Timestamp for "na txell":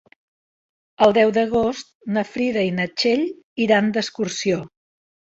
2.77-3.21